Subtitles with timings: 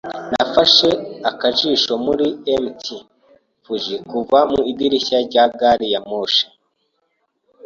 [0.31, 0.89] Nafashe
[1.29, 2.27] akajisho kuri
[2.63, 2.83] Mt.
[3.63, 6.45] Fuji kuva mu idirishya rya gari ya moshi.